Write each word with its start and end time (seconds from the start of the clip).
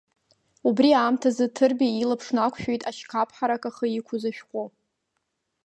Убри 0.67 0.89
аамҭазы 0.99 1.45
Ҭырбеи 1.55 1.95
илаԥш 2.03 2.27
нақәшәеит 2.35 2.81
ашькаԥ 2.89 3.29
ҳарак 3.35 3.63
ахы 3.69 3.85
иқәыз 3.97 4.23
ашәҟәы… 4.29 4.63